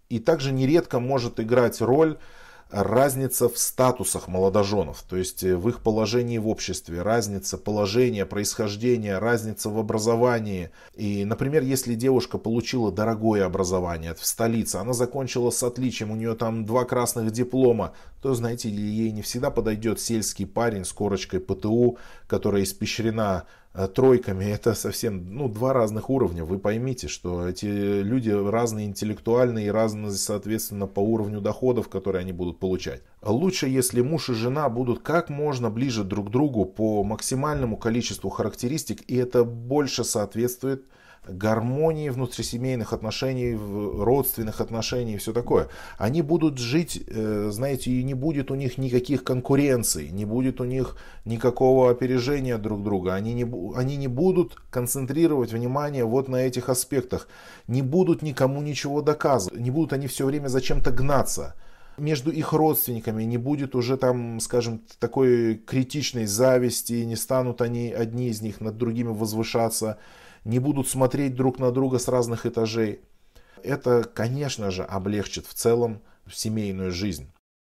И 0.08 0.20
также 0.20 0.54
нередко 0.54 1.02
может 1.02 1.42
играть 1.42 1.82
роль 1.82 2.18
разница 2.76 3.48
в 3.48 3.58
статусах 3.58 4.28
молодоженов, 4.28 5.04
то 5.08 5.16
есть 5.16 5.44
э, 5.44 5.56
в 5.56 5.70
их 5.70 5.80
положении 5.82 6.38
в 6.38 6.48
обществе, 6.48 7.02
разница 7.02 7.58
положения, 7.58 8.26
происхождения, 8.26 9.18
разница 9.18 9.70
в 9.70 9.80
образовании. 9.80 10.72
И, 10.94 11.24
например, 11.24 11.64
если 11.64 11.96
девушка 11.96 12.38
получила 12.38 12.92
дорогое 12.92 13.46
образование 13.46 14.14
в 14.14 14.26
столице, 14.26 14.76
она 14.76 14.94
закончила 14.94 15.52
с 15.52 15.64
отличием, 15.64 16.12
у 16.12 16.16
нее 16.16 16.36
там 16.36 16.66
два 16.66 16.84
красных 16.84 17.32
диплома, 17.32 17.94
то, 18.22 18.34
знаете, 18.34 18.70
ей 18.70 19.12
не 19.12 19.22
всегда 19.22 19.52
подойдет 19.52 20.02
сельский 20.02 20.46
парень 20.46 20.84
с 20.84 20.92
корочкой 20.92 21.40
ПТУ, 21.40 21.98
которая 22.28 22.64
испещрена 22.64 23.46
тройками, 23.94 24.46
это 24.46 24.74
совсем 24.74 25.36
ну, 25.36 25.50
два 25.50 25.74
разных 25.74 26.10
уровня. 26.10 26.46
Вы 26.46 26.60
поймите, 26.60 27.08
что 27.08 27.48
эти 27.48 27.66
люди 27.66 28.30
разные 28.30 28.88
интеллектуальные 28.88 29.68
и 29.68 29.72
разные, 29.72 30.12
соответственно, 30.12 30.88
по 30.88 31.02
уровню 31.02 31.42
доходов, 31.42 31.90
которые 31.90 32.22
они 32.22 32.32
будут 32.32 32.60
получать. 32.60 33.02
Лучше, 33.22 33.68
если 33.68 34.02
муж 34.02 34.30
и 34.30 34.34
жена 34.34 34.70
будут 34.70 35.00
как 35.00 35.30
можно 35.30 35.70
ближе 35.70 36.04
друг 36.04 36.28
к 36.28 36.32
другу 36.32 36.66
по 36.66 37.04
максимальному 37.04 37.78
количеству 37.78 38.30
характеристик, 38.30 39.02
и 39.10 39.16
это 39.16 39.44
больше 39.44 40.04
соответствует 40.04 40.86
гармонии 41.28 42.10
внутрисемейных 42.10 42.94
отношений, 42.94 43.56
родственных 43.56 44.62
отношений 44.62 45.16
и 45.16 45.18
все 45.18 45.34
такое. 45.34 45.68
Они 45.98 46.22
будут 46.22 46.58
жить, 46.58 47.04
э, 47.08 47.50
знаете, 47.52 47.92
и 47.92 48.04
не 48.04 48.14
будет 48.14 48.52
у 48.52 48.56
них 48.56 48.78
никаких 48.78 49.24
конкуренций, 49.24 50.10
не 50.10 50.26
будет 50.26 50.62
у 50.62 50.64
них 50.64 50.98
никакого 51.26 51.90
опережения 51.92 52.58
друг 52.58 52.84
друга. 52.84 53.16
Они 53.16 53.34
не, 53.34 53.46
они 53.76 53.98
не 53.98 54.08
будут 54.08 54.56
концентрировать 54.70 55.52
внимание 55.52 56.06
вот 56.06 56.28
на 56.28 56.38
этих 56.38 56.70
аспектах, 56.70 57.28
не 57.68 57.82
будут 57.82 58.22
никому 58.22 58.62
ничего 58.62 59.02
доказывать, 59.02 59.60
не 59.60 59.72
будут 59.72 59.94
они 59.94 60.08
все 60.08 60.26
время 60.26 60.48
зачем-то 60.48 60.92
гнаться 60.92 61.56
между 61.98 62.32
их 62.32 62.54
родственниками 62.54 63.24
не 63.24 63.38
будет 63.38 63.76
уже 63.76 63.98
там, 63.98 64.40
скажем, 64.40 64.82
такой 65.00 65.56
критичной 65.56 66.26
зависти, 66.26 66.94
не 67.04 67.16
станут 67.16 67.62
они 67.62 67.92
одни 67.92 68.30
из 68.30 68.42
них 68.42 68.62
над 68.62 68.78
другими 68.78 69.10
возвышаться 69.10 69.98
не 70.46 70.60
будут 70.60 70.88
смотреть 70.88 71.36
друг 71.36 71.60
на 71.60 71.72
друга 71.72 72.00
с 72.00 72.08
разных 72.08 72.46
этажей. 72.46 73.02
Это, 73.64 74.04
конечно 74.04 74.72
же, 74.72 74.84
облегчит 74.84 75.46
в 75.48 75.54
целом 75.54 76.02
семейную 76.32 76.92
жизнь. 76.92 77.32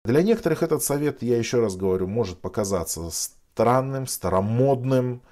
Для 0.04 0.22
некоторых 0.22 0.62
этот 0.62 0.82
совет, 0.82 1.22
я 1.22 1.38
еще 1.38 1.60
раз 1.60 1.76
говорю, 1.76 2.06
может 2.06 2.40
показаться 2.40 3.08
странным, 3.10 4.06
старомодным, 4.06 5.22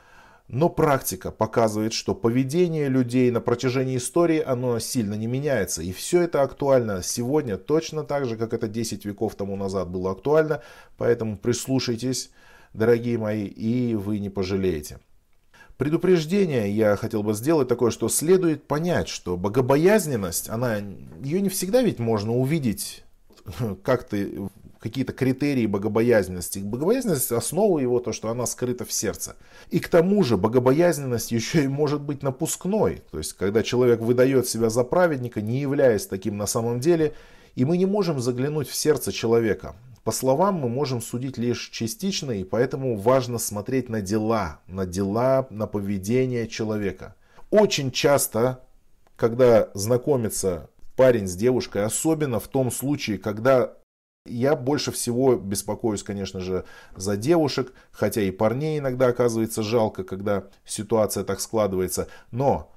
но 0.48 0.68
практика 0.68 1.30
показывает, 1.30 1.92
что 1.92 2.14
поведение 2.14 2.88
людей 2.88 3.30
на 3.30 3.40
протяжении 3.40 3.96
истории, 3.96 4.40
оно 4.40 4.78
сильно 4.78 5.14
не 5.14 5.26
меняется. 5.26 5.82
И 5.82 5.92
все 5.92 6.22
это 6.22 6.42
актуально 6.42 7.02
сегодня 7.02 7.56
точно 7.56 8.04
так 8.04 8.26
же, 8.26 8.36
как 8.36 8.52
это 8.52 8.68
10 8.68 9.04
веков 9.04 9.34
тому 9.34 9.56
назад 9.56 9.88
было 9.88 10.10
актуально. 10.10 10.62
Поэтому 10.98 11.38
прислушайтесь, 11.38 12.30
дорогие 12.74 13.16
мои, 13.16 13.46
и 13.46 13.94
вы 13.94 14.18
не 14.18 14.28
пожалеете. 14.28 14.98
Предупреждение 15.78 16.70
я 16.70 16.94
хотел 16.96 17.22
бы 17.22 17.32
сделать 17.32 17.66
такое, 17.66 17.90
что 17.90 18.08
следует 18.08 18.66
понять, 18.68 19.08
что 19.08 19.36
богобоязненность, 19.36 20.48
она, 20.48 20.76
ее 21.22 21.40
не 21.40 21.48
всегда 21.48 21.82
ведь 21.82 21.98
можно 21.98 22.32
увидеть 22.32 23.02
как 23.82 24.04
ты 24.04 24.48
какие-то 24.84 25.14
критерии 25.14 25.64
богобоязненности. 25.64 26.58
Богобоязненность, 26.58 27.32
основа 27.32 27.78
его 27.78 28.00
то, 28.00 28.12
что 28.12 28.28
она 28.28 28.44
скрыта 28.44 28.84
в 28.84 28.92
сердце. 28.92 29.34
И 29.70 29.80
к 29.80 29.88
тому 29.88 30.22
же 30.22 30.36
богобоязненность 30.36 31.32
еще 31.32 31.64
и 31.64 31.68
может 31.68 32.02
быть 32.02 32.22
напускной. 32.22 33.02
То 33.10 33.16
есть, 33.16 33.32
когда 33.32 33.62
человек 33.62 34.00
выдает 34.00 34.46
себя 34.46 34.68
за 34.68 34.84
праведника, 34.84 35.40
не 35.40 35.58
являясь 35.58 36.06
таким 36.06 36.36
на 36.36 36.46
самом 36.46 36.80
деле, 36.80 37.14
и 37.54 37.64
мы 37.64 37.78
не 37.78 37.86
можем 37.86 38.20
заглянуть 38.20 38.68
в 38.68 38.74
сердце 38.74 39.10
человека. 39.10 39.74
По 40.02 40.12
словам 40.12 40.56
мы 40.56 40.68
можем 40.68 41.00
судить 41.00 41.38
лишь 41.38 41.70
частично, 41.70 42.32
и 42.32 42.44
поэтому 42.44 42.98
важно 42.98 43.38
смотреть 43.38 43.88
на 43.88 44.02
дела, 44.02 44.60
на 44.66 44.84
дела, 44.84 45.46
на 45.48 45.66
поведение 45.66 46.46
человека. 46.46 47.14
Очень 47.50 47.90
часто, 47.90 48.60
когда 49.16 49.70
знакомится 49.72 50.68
парень 50.94 51.26
с 51.26 51.34
девушкой, 51.34 51.86
особенно 51.86 52.38
в 52.38 52.48
том 52.48 52.70
случае, 52.70 53.16
когда 53.16 53.72
я 54.26 54.56
больше 54.56 54.90
всего 54.90 55.36
беспокоюсь, 55.36 56.02
конечно 56.02 56.40
же, 56.40 56.64
за 56.96 57.16
девушек, 57.16 57.72
хотя 57.92 58.22
и 58.22 58.30
парней 58.30 58.78
иногда 58.78 59.08
оказывается 59.08 59.62
жалко, 59.62 60.02
когда 60.02 60.44
ситуация 60.64 61.24
так 61.24 61.40
складывается. 61.40 62.08
Но 62.30 62.72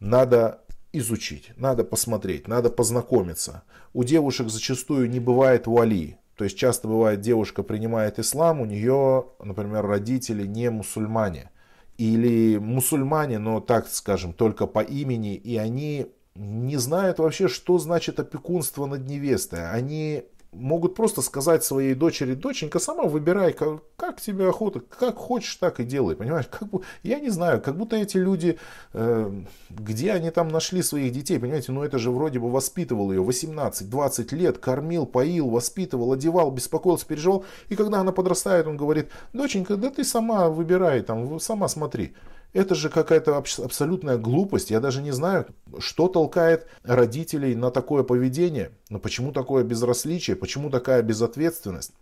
надо 0.00 0.60
изучить, 0.92 1.52
надо 1.56 1.84
посмотреть, 1.84 2.46
надо 2.46 2.68
познакомиться. 2.68 3.62
У 3.94 4.04
девушек 4.04 4.50
зачастую 4.50 5.08
не 5.08 5.18
бывает 5.18 5.66
вуали. 5.66 6.18
То 6.36 6.44
есть 6.44 6.58
часто 6.58 6.88
бывает, 6.88 7.20
девушка 7.20 7.62
принимает 7.62 8.18
ислам, 8.18 8.60
у 8.60 8.66
нее, 8.66 9.26
например, 9.42 9.86
родители 9.86 10.46
не 10.46 10.70
мусульмане. 10.70 11.50
Или 11.96 12.58
мусульмане, 12.58 13.38
но 13.38 13.60
так 13.60 13.86
скажем, 13.88 14.32
только 14.32 14.66
по 14.66 14.80
имени, 14.80 15.36
и 15.36 15.56
они 15.56 16.08
не 16.34 16.76
знают 16.78 17.18
вообще, 17.18 17.48
что 17.48 17.78
значит 17.78 18.18
опекунство 18.18 18.86
над 18.86 19.06
невестой. 19.06 19.70
Они 19.70 20.24
могут 20.52 20.94
просто 20.94 21.22
сказать 21.22 21.64
своей 21.64 21.94
дочери, 21.94 22.34
доченька, 22.34 22.78
сама 22.78 23.04
выбирай, 23.04 23.52
как, 23.52 23.82
как 23.96 24.20
тебе 24.20 24.48
охота, 24.48 24.80
как 24.80 25.16
хочешь, 25.16 25.56
так 25.56 25.80
и 25.80 25.84
делай, 25.84 26.14
понимаешь? 26.14 26.46
Как 26.50 26.68
бы, 26.68 26.82
я 27.02 27.18
не 27.20 27.30
знаю, 27.30 27.60
как 27.60 27.76
будто 27.76 27.96
эти 27.96 28.18
люди, 28.18 28.58
э, 28.92 29.42
где 29.70 30.12
они 30.12 30.30
там 30.30 30.48
нашли 30.48 30.82
своих 30.82 31.12
детей, 31.12 31.38
понимаете, 31.38 31.72
ну 31.72 31.82
это 31.82 31.98
же 31.98 32.10
вроде 32.10 32.38
бы 32.38 32.50
воспитывал 32.50 33.10
ее 33.12 33.22
18-20 33.22 34.34
лет, 34.34 34.58
кормил, 34.58 35.06
поил, 35.06 35.48
воспитывал, 35.48 36.12
одевал, 36.12 36.50
беспокоился, 36.50 37.06
переживал, 37.06 37.44
и 37.68 37.76
когда 37.76 38.00
она 38.00 38.12
подрастает, 38.12 38.66
он 38.66 38.76
говорит, 38.76 39.08
доченька, 39.32 39.76
да 39.76 39.88
ты 39.88 40.04
сама 40.04 40.50
выбирай, 40.50 41.00
там, 41.02 41.40
сама 41.40 41.68
смотри. 41.68 42.14
Это 42.52 42.74
же 42.74 42.90
какая-то 42.90 43.36
абсолютная 43.36 44.18
глупость. 44.18 44.70
Я 44.70 44.80
даже 44.80 45.00
не 45.00 45.10
знаю, 45.10 45.46
что 45.78 46.08
толкает 46.08 46.66
родителей 46.82 47.54
на 47.54 47.70
такое 47.70 48.02
поведение. 48.02 48.72
Но 48.90 48.98
почему 48.98 49.32
такое 49.32 49.64
безразличие, 49.64 50.36
почему 50.36 50.68
такая 50.68 51.02
безответственность. 51.02 51.92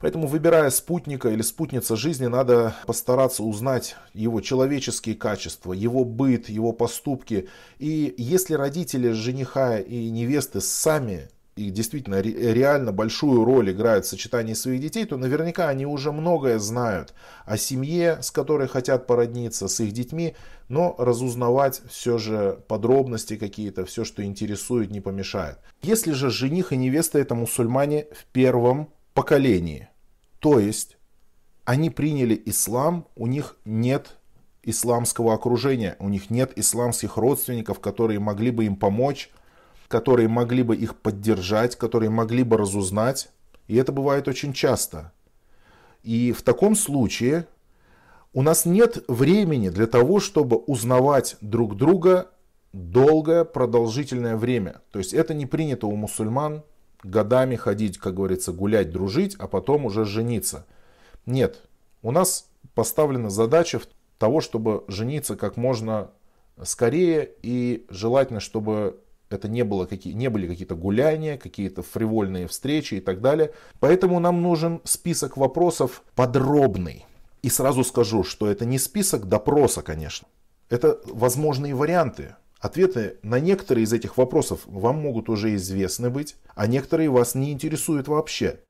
Поэтому, 0.00 0.26
выбирая 0.26 0.70
спутника 0.70 1.28
или 1.30 1.42
спутница 1.42 1.94
жизни, 1.94 2.26
надо 2.26 2.74
постараться 2.86 3.44
узнать 3.44 3.94
его 4.14 4.40
человеческие 4.40 5.14
качества, 5.14 5.72
его 5.72 6.04
быт, 6.04 6.48
его 6.48 6.72
поступки. 6.72 7.48
И 7.78 8.12
если 8.18 8.54
родители 8.54 9.10
жениха 9.10 9.78
и 9.78 10.10
невесты 10.10 10.60
сами 10.60 11.28
и 11.54 11.70
действительно 11.70 12.20
реально 12.20 12.92
большую 12.92 13.44
роль 13.44 13.72
играют 13.72 14.06
в 14.06 14.08
сочетании 14.08 14.54
своих 14.54 14.80
детей, 14.80 15.04
то 15.04 15.16
наверняка 15.16 15.68
они 15.68 15.84
уже 15.84 16.10
многое 16.10 16.58
знают 16.58 17.12
о 17.44 17.58
семье, 17.58 18.18
с 18.22 18.30
которой 18.30 18.68
хотят 18.68 19.06
породниться, 19.06 19.68
с 19.68 19.80
их 19.80 19.92
детьми, 19.92 20.34
но 20.68 20.94
разузнавать 20.98 21.82
все 21.88 22.16
же 22.16 22.58
подробности 22.68 23.36
какие-то, 23.36 23.84
все, 23.84 24.04
что 24.04 24.24
интересует, 24.24 24.90
не 24.90 25.00
помешает. 25.00 25.58
Если 25.82 26.12
же 26.12 26.30
жених 26.30 26.72
и 26.72 26.76
невеста 26.76 27.18
это 27.18 27.34
мусульмане 27.34 28.06
в 28.12 28.24
первом 28.32 28.88
поколении, 29.12 29.88
то 30.38 30.58
есть 30.58 30.96
они 31.64 31.90
приняли 31.90 32.40
ислам, 32.46 33.06
у 33.14 33.26
них 33.26 33.56
нет 33.66 34.16
исламского 34.62 35.34
окружения, 35.34 35.96
у 35.98 36.08
них 36.08 36.30
нет 36.30 36.52
исламских 36.56 37.16
родственников, 37.16 37.80
которые 37.80 38.20
могли 38.20 38.50
бы 38.50 38.64
им 38.64 38.76
помочь, 38.76 39.30
которые 39.92 40.26
могли 40.26 40.62
бы 40.62 40.74
их 40.74 40.96
поддержать, 40.96 41.76
которые 41.76 42.08
могли 42.08 42.44
бы 42.44 42.56
разузнать. 42.56 43.28
И 43.68 43.76
это 43.76 43.92
бывает 43.92 44.26
очень 44.26 44.54
часто. 44.54 45.12
И 46.02 46.32
в 46.32 46.40
таком 46.40 46.74
случае 46.76 47.46
у 48.32 48.40
нас 48.40 48.64
нет 48.64 49.04
времени 49.06 49.68
для 49.68 49.86
того, 49.86 50.18
чтобы 50.18 50.56
узнавать 50.56 51.36
друг 51.42 51.76
друга 51.76 52.30
долгое 52.72 53.44
продолжительное 53.44 54.38
время. 54.38 54.80
То 54.92 54.98
есть 54.98 55.12
это 55.12 55.34
не 55.34 55.44
принято 55.44 55.86
у 55.86 55.94
мусульман 55.94 56.62
годами 57.02 57.56
ходить, 57.56 57.98
как 57.98 58.14
говорится, 58.14 58.50
гулять, 58.50 58.90
дружить, 58.90 59.36
а 59.38 59.46
потом 59.46 59.84
уже 59.84 60.06
жениться. 60.06 60.64
Нет, 61.26 61.60
у 62.00 62.12
нас 62.12 62.48
поставлена 62.74 63.28
задача 63.28 63.78
того, 64.16 64.40
чтобы 64.40 64.84
жениться 64.88 65.36
как 65.36 65.58
можно 65.58 66.12
скорее 66.62 67.28
и 67.42 67.84
желательно, 67.90 68.40
чтобы 68.40 68.98
это 69.32 69.48
не, 69.48 69.64
было 69.64 69.86
какие, 69.86 70.12
не 70.12 70.28
были 70.28 70.46
какие-то 70.46 70.74
гуляния, 70.74 71.36
какие-то 71.36 71.82
фривольные 71.82 72.46
встречи 72.46 72.94
и 72.94 73.00
так 73.00 73.20
далее. 73.20 73.52
Поэтому 73.80 74.20
нам 74.20 74.42
нужен 74.42 74.80
список 74.84 75.36
вопросов 75.36 76.02
подробный. 76.14 77.04
И 77.42 77.50
сразу 77.50 77.84
скажу, 77.84 78.22
что 78.22 78.46
это 78.46 78.64
не 78.64 78.78
список 78.78 79.28
допроса, 79.28 79.82
конечно. 79.82 80.28
Это 80.68 81.00
возможные 81.06 81.74
варианты. 81.74 82.36
Ответы 82.60 83.18
на 83.22 83.40
некоторые 83.40 83.84
из 83.84 83.92
этих 83.92 84.16
вопросов 84.16 84.60
вам 84.66 85.00
могут 85.00 85.28
уже 85.28 85.54
известны 85.56 86.10
быть, 86.10 86.36
а 86.54 86.68
некоторые 86.68 87.10
вас 87.10 87.34
не 87.34 87.50
интересуют 87.50 88.06
вообще. 88.06 88.60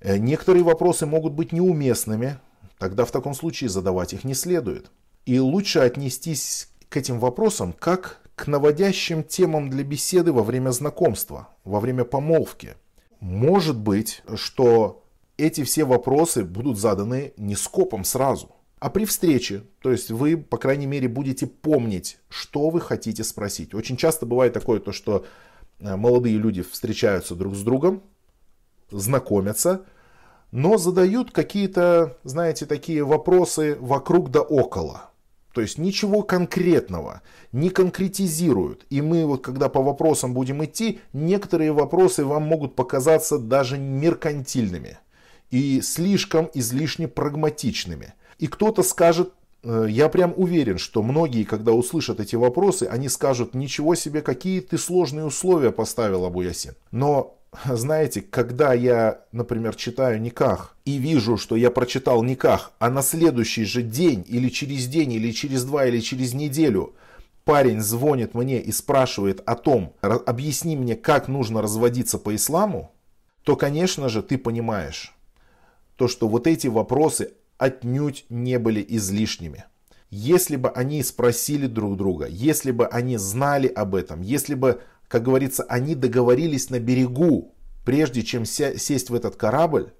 Э, 0.00 0.16
некоторые 0.16 0.64
вопросы 0.64 1.04
могут 1.04 1.34
быть 1.34 1.52
неуместными, 1.52 2.38
тогда 2.78 3.04
в 3.04 3.10
таком 3.10 3.34
случае 3.34 3.68
задавать 3.68 4.14
их 4.14 4.24
не 4.24 4.32
следует. 4.32 4.90
И 5.26 5.38
лучше 5.38 5.80
отнестись 5.80 6.70
к 6.88 6.96
этим 6.96 7.18
вопросам 7.18 7.74
как 7.74 8.20
к 8.40 8.46
наводящим 8.46 9.22
темам 9.22 9.68
для 9.68 9.84
беседы 9.84 10.32
во 10.32 10.42
время 10.42 10.70
знакомства, 10.70 11.48
во 11.62 11.78
время 11.78 12.04
помолвки. 12.04 12.74
Может 13.20 13.78
быть, 13.78 14.22
что 14.34 15.04
эти 15.36 15.62
все 15.62 15.84
вопросы 15.84 16.42
будут 16.42 16.78
заданы 16.78 17.34
не 17.36 17.54
скопом 17.54 18.02
сразу, 18.02 18.56
а 18.78 18.88
при 18.88 19.04
встрече. 19.04 19.64
То 19.82 19.92
есть 19.92 20.10
вы, 20.10 20.38
по 20.38 20.56
крайней 20.56 20.86
мере, 20.86 21.06
будете 21.06 21.46
помнить, 21.46 22.18
что 22.30 22.70
вы 22.70 22.80
хотите 22.80 23.24
спросить. 23.24 23.74
Очень 23.74 23.98
часто 23.98 24.24
бывает 24.24 24.54
такое, 24.54 24.80
то, 24.80 24.92
что 24.92 25.26
э, 25.78 25.96
молодые 25.96 26.38
люди 26.38 26.62
встречаются 26.62 27.34
друг 27.34 27.54
с 27.54 27.60
другом, 27.60 28.02
знакомятся, 28.90 29.84
но 30.50 30.78
задают 30.78 31.30
какие-то, 31.30 32.16
знаете, 32.24 32.64
такие 32.64 33.04
вопросы 33.04 33.76
вокруг 33.78 34.30
да 34.30 34.40
около. 34.40 35.09
То 35.52 35.60
есть 35.60 35.78
ничего 35.78 36.22
конкретного 36.22 37.22
не 37.52 37.70
конкретизируют. 37.70 38.86
И 38.90 39.00
мы 39.00 39.26
вот 39.26 39.42
когда 39.42 39.68
по 39.68 39.82
вопросам 39.82 40.32
будем 40.32 40.64
идти, 40.64 41.00
некоторые 41.12 41.72
вопросы 41.72 42.24
вам 42.24 42.44
могут 42.44 42.76
показаться 42.76 43.38
даже 43.38 43.78
меркантильными 43.78 44.98
и 45.50 45.80
слишком 45.80 46.48
излишне 46.54 47.08
прагматичными. 47.08 48.14
И 48.38 48.46
кто-то 48.46 48.82
скажет, 48.84 49.32
э, 49.64 49.86
я 49.90 50.08
прям 50.08 50.32
уверен, 50.36 50.78
что 50.78 51.02
многие, 51.02 51.42
когда 51.42 51.72
услышат 51.72 52.20
эти 52.20 52.36
вопросы, 52.36 52.84
они 52.84 53.08
скажут, 53.08 53.54
ничего 53.54 53.96
себе, 53.96 54.22
какие 54.22 54.60
ты 54.60 54.78
сложные 54.78 55.24
условия 55.24 55.72
поставил, 55.72 56.24
Абу 56.24 56.42
Ясин. 56.42 56.74
Но 56.92 57.39
знаете, 57.64 58.22
когда 58.22 58.72
я, 58.72 59.24
например, 59.32 59.74
читаю 59.74 60.20
Никах 60.20 60.76
и 60.84 60.98
вижу, 60.98 61.36
что 61.36 61.56
я 61.56 61.70
прочитал 61.70 62.22
Никах, 62.22 62.72
а 62.78 62.90
на 62.90 63.02
следующий 63.02 63.64
же 63.64 63.82
день 63.82 64.24
или 64.28 64.48
через 64.48 64.86
день, 64.86 65.12
или 65.12 65.32
через 65.32 65.64
два, 65.64 65.86
или 65.86 66.00
через 66.00 66.32
неделю 66.32 66.94
парень 67.44 67.80
звонит 67.80 68.34
мне 68.34 68.60
и 68.60 68.70
спрашивает 68.70 69.42
о 69.46 69.56
том, 69.56 69.94
объясни 70.00 70.76
мне, 70.76 70.94
как 70.94 71.28
нужно 71.28 71.62
разводиться 71.62 72.18
по 72.18 72.34
исламу, 72.34 72.92
то, 73.42 73.56
конечно 73.56 74.08
же, 74.08 74.22
ты 74.22 74.38
понимаешь, 74.38 75.14
то, 75.96 76.06
что 76.06 76.28
вот 76.28 76.46
эти 76.46 76.68
вопросы 76.68 77.32
отнюдь 77.58 78.24
не 78.28 78.58
были 78.58 78.84
излишними. 78.88 79.64
Если 80.10 80.56
бы 80.56 80.70
они 80.70 81.02
спросили 81.02 81.66
друг 81.66 81.96
друга, 81.96 82.26
если 82.26 82.70
бы 82.70 82.86
они 82.86 83.16
знали 83.16 83.68
об 83.68 83.94
этом, 83.94 84.22
если 84.22 84.54
бы 84.54 84.82
как 85.10 85.24
говорится, 85.24 85.64
они 85.64 85.96
договорились 85.96 86.70
на 86.70 86.78
берегу, 86.78 87.52
прежде 87.84 88.22
чем 88.22 88.44
сесть 88.44 89.10
в 89.10 89.14
этот 89.14 89.34
корабль, 89.34 89.92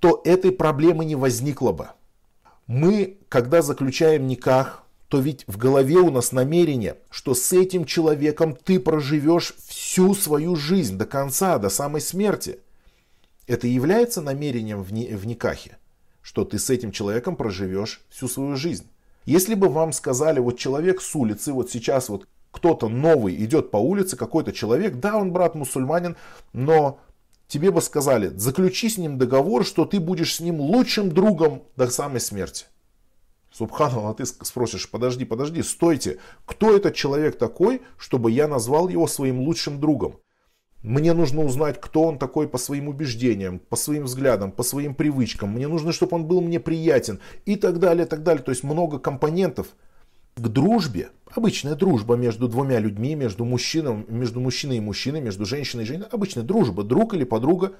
то 0.00 0.20
этой 0.24 0.50
проблемы 0.50 1.04
не 1.04 1.14
возникло 1.14 1.70
бы. 1.70 1.90
Мы, 2.66 3.18
когда 3.28 3.62
заключаем 3.62 4.26
никах, 4.26 4.84
то 5.06 5.20
ведь 5.20 5.44
в 5.46 5.56
голове 5.56 5.98
у 5.98 6.10
нас 6.10 6.32
намерение, 6.32 6.96
что 7.10 7.34
с 7.34 7.52
этим 7.52 7.84
человеком 7.84 8.56
ты 8.56 8.80
проживешь 8.80 9.54
всю 9.68 10.16
свою 10.16 10.56
жизнь 10.56 10.98
до 10.98 11.06
конца, 11.06 11.56
до 11.58 11.68
самой 11.68 12.00
смерти. 12.00 12.58
Это 13.46 13.68
является 13.68 14.20
намерением 14.20 14.82
в, 14.82 14.92
никахе, 14.92 15.78
что 16.22 16.44
ты 16.44 16.58
с 16.58 16.70
этим 16.70 16.90
человеком 16.90 17.36
проживешь 17.36 18.00
всю 18.08 18.26
свою 18.26 18.56
жизнь. 18.56 18.88
Если 19.26 19.54
бы 19.54 19.68
вам 19.68 19.92
сказали, 19.92 20.40
вот 20.40 20.58
человек 20.58 21.00
с 21.02 21.14
улицы, 21.14 21.52
вот 21.52 21.70
сейчас 21.70 22.08
вот 22.08 22.26
кто-то 22.58 22.88
новый 22.88 23.36
идет 23.44 23.70
по 23.70 23.76
улице, 23.76 24.16
какой-то 24.16 24.52
человек, 24.52 24.96
да, 24.96 25.16
он 25.16 25.32
брат 25.32 25.54
мусульманин, 25.54 26.16
но 26.52 26.98
тебе 27.46 27.70
бы 27.70 27.80
сказали, 27.80 28.32
заключи 28.36 28.88
с 28.88 28.98
ним 28.98 29.16
договор, 29.16 29.64
что 29.64 29.84
ты 29.84 30.00
будешь 30.00 30.34
с 30.34 30.40
ним 30.40 30.60
лучшим 30.60 31.12
другом 31.12 31.62
до 31.76 31.88
самой 31.88 32.20
смерти. 32.20 32.66
Субханаллах, 33.52 34.16
ты 34.16 34.26
спросишь, 34.26 34.90
подожди, 34.90 35.24
подожди, 35.24 35.62
стойте, 35.62 36.18
кто 36.44 36.76
этот 36.76 36.96
человек 36.96 37.38
такой, 37.38 37.80
чтобы 37.96 38.32
я 38.32 38.48
назвал 38.48 38.88
его 38.88 39.06
своим 39.06 39.38
лучшим 39.40 39.78
другом? 39.78 40.18
Мне 40.82 41.12
нужно 41.12 41.44
узнать, 41.44 41.80
кто 41.80 42.02
он 42.02 42.18
такой 42.18 42.48
по 42.48 42.58
своим 42.58 42.88
убеждениям, 42.88 43.60
по 43.60 43.76
своим 43.76 44.04
взглядам, 44.04 44.50
по 44.50 44.64
своим 44.64 44.96
привычкам. 44.96 45.50
Мне 45.50 45.68
нужно, 45.68 45.92
чтобы 45.92 46.16
он 46.16 46.24
был 46.26 46.40
мне 46.40 46.58
приятен 46.58 47.20
и 47.46 47.54
так 47.54 47.78
далее, 47.78 48.04
и 48.04 48.08
так 48.08 48.24
далее. 48.24 48.42
То 48.42 48.50
есть 48.50 48.64
много 48.64 48.98
компонентов– 48.98 49.68
к 50.38 50.48
дружбе, 50.48 51.10
обычная 51.30 51.74
дружба 51.74 52.16
между 52.16 52.48
двумя 52.48 52.78
людьми, 52.78 53.14
между, 53.14 53.44
мужчином, 53.44 54.04
между 54.08 54.40
мужчиной 54.40 54.78
и 54.78 54.80
мужчиной, 54.80 55.20
между 55.20 55.44
женщиной 55.44 55.84
и 55.84 55.86
женщиной, 55.86 56.08
обычная 56.10 56.42
дружба, 56.42 56.82
друг 56.82 57.14
или 57.14 57.24
подруга, 57.24 57.72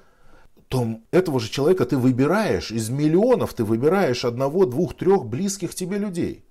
то 0.67 0.99
этого 1.11 1.39
же 1.39 1.49
человека 1.49 1.85
ты 1.85 1.97
выбираешь, 1.97 2.71
из 2.71 2.89
миллионов 2.89 3.53
ты 3.53 3.63
выбираешь 3.63 4.23
одного, 4.23 4.65
двух, 4.65 4.95
трех 4.95 5.25
близких 5.25 5.73
тебе 5.73 5.97
людей. 5.97 6.45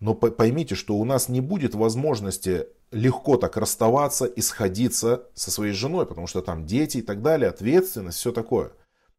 Но 0.00 0.14
поймите, 0.14 0.74
что 0.74 0.96
у 0.96 1.04
нас 1.04 1.28
не 1.28 1.40
будет 1.40 1.74
возможности 1.74 2.66
легко 2.90 3.36
так 3.36 3.56
расставаться 3.56 4.24
и 4.26 4.40
сходиться 4.40 5.24
со 5.34 5.50
своей 5.50 5.72
женой, 5.72 6.06
потому 6.06 6.26
что 6.26 6.42
там 6.42 6.66
дети 6.66 6.98
и 6.98 7.02
так 7.02 7.22
далее, 7.22 7.50
ответственность, 7.50 8.18
все 8.18 8.32
такое. 8.32 8.72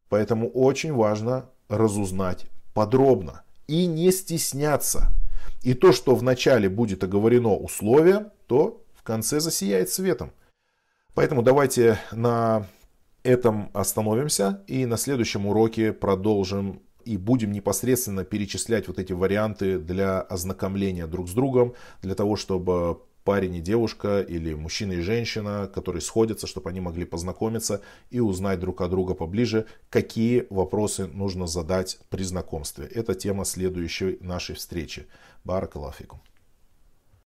Поэтому 0.08 0.48
очень 0.48 0.92
важно 0.92 1.50
разузнать 1.68 2.46
подробно 2.74 3.42
и 3.66 3.86
не 3.86 4.12
стесняться. 4.12 5.12
И 5.62 5.74
то, 5.74 5.92
что 5.92 6.14
вначале 6.14 6.68
будет 6.68 7.02
оговорено 7.04 7.54
условие, 7.54 8.30
то 8.46 8.84
в 8.94 9.02
конце 9.02 9.40
засияет 9.40 9.90
светом. 9.90 10.32
Поэтому 11.14 11.42
давайте 11.42 11.98
на 12.12 12.66
этом 13.22 13.70
остановимся 13.72 14.62
и 14.66 14.86
на 14.86 14.96
следующем 14.96 15.46
уроке 15.46 15.92
продолжим 15.92 16.82
и 17.04 17.16
будем 17.16 17.52
непосредственно 17.52 18.24
перечислять 18.24 18.88
вот 18.88 18.98
эти 18.98 19.12
варианты 19.12 19.78
для 19.78 20.20
ознакомления 20.20 21.06
друг 21.06 21.28
с 21.28 21.32
другом, 21.32 21.74
для 22.02 22.14
того, 22.14 22.36
чтобы 22.36 23.00
парень 23.26 23.56
и 23.56 23.60
девушка 23.60 24.20
или 24.20 24.54
мужчина 24.54 24.92
и 24.92 25.00
женщина, 25.00 25.68
которые 25.74 26.00
сходятся, 26.00 26.46
чтобы 26.46 26.70
они 26.70 26.80
могли 26.80 27.04
познакомиться 27.04 27.82
и 28.10 28.20
узнать 28.20 28.60
друг 28.60 28.80
от 28.80 28.90
друга 28.90 29.14
поближе, 29.14 29.66
какие 29.90 30.46
вопросы 30.48 31.08
нужно 31.08 31.48
задать 31.48 31.98
при 32.08 32.22
знакомстве. 32.22 32.86
Это 32.86 33.14
тема 33.16 33.44
следующей 33.44 34.18
нашей 34.20 34.54
встречи. 34.54 35.06
Баракалафикум. 35.44 36.20